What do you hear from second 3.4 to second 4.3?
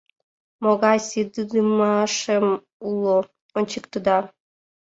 ончыктеда.